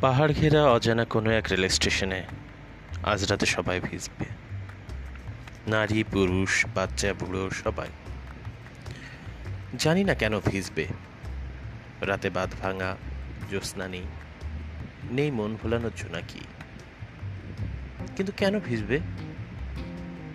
[0.00, 2.24] পাহাড় ঘেরা অজানা কোনো এক রেল স্টেশনে
[3.02, 4.24] আজ রাতে সবাই ভিজবে।
[5.70, 7.88] নারী, পুরুষ, বাচ্চা, বুড়ো, সবাই।
[9.78, 10.86] জানি না কেন ভিজবে।
[12.00, 12.96] রাতে বাদ ভাঙা,
[13.50, 14.02] জ্যোৎস্না নেই।
[15.10, 16.40] নেই মন ভোলানোর জোনাকি
[18.16, 19.00] কিন্তু কেন ভিজবে?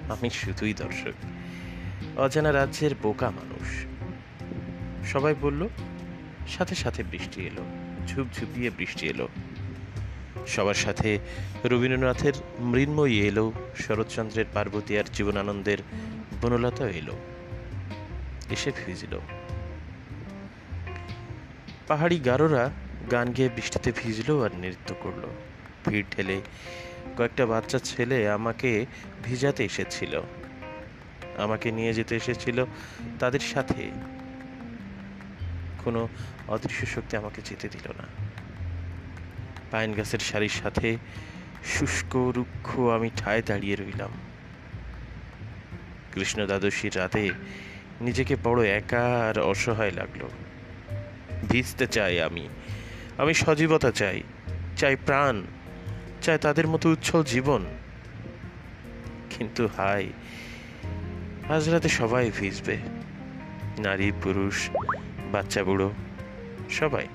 [0.10, 1.14] আমি শুধুই দর্শক।
[2.20, 3.86] অজানা রাজ্যের বোকা মানুষ।
[5.12, 5.68] সবাই বলল,
[6.48, 7.64] সাথে সাথে বৃষ্টি এলো,
[8.08, 9.28] ঝুপঝুপিয়ে বৃষ্টি এলো।
[10.48, 11.20] সবার সাথে
[11.66, 15.78] রবীন্দ্রনাথের মৃন্ময়ী এলো, শরৎচন্দ্রের পার্বতী আর জীবনানন্দের
[16.42, 17.16] বনলতা এলো,
[18.50, 19.20] এসে ভিজল।
[21.88, 22.70] পাহাড়ি গারোরা
[23.12, 25.24] গান গেয়ে বৃষ্টিতে ভিজলো আর নৃত্য করল।
[25.90, 26.42] ভিড় ঠেলে
[27.18, 28.86] কয়েকটা বাচ্চা ছেলে আমাকে
[29.24, 30.22] ভিজাতে এসেছিল।
[31.38, 32.66] আমাকে নিয়ে যেতে এসেছিল
[33.20, 33.92] তাদের সাথে।
[35.84, 36.08] কোনো
[36.48, 38.06] অদৃশ্য শক্তি আমাকে যেতে দিল না।
[39.72, 40.98] পাইন গাছের সারির সাথে
[41.66, 44.12] শুষ্ক, রুক্ষ আমি ঠায় দাঁড়িয়ে রইলাম।
[46.14, 47.30] কৃষ্ণ দ্বাদশীর রাতে
[48.02, 50.28] নিজেকে বড় একা আর অসহায় লাগল।
[51.50, 52.50] ভিজতে চাই আমি।
[53.18, 54.24] আমি সজীবতা চাই।
[54.78, 55.44] চাই প্রাণ।
[56.22, 57.66] চাই তাদের মতো উচ্ছল জীবন।
[59.30, 60.10] কিন্তু হাই
[61.50, 62.78] আজ রাতে সবাই ভিজবে।
[63.80, 64.70] নারী, পুরুষ,
[65.32, 65.92] বাচ্চা, বুড়ো,
[66.70, 67.08] সবাই।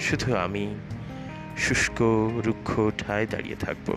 [0.00, 0.74] শুধু আমি
[1.58, 1.98] শুষ্ক
[2.46, 3.96] রুক্ষ ঠায় দাঁড়িয়ে থাকব।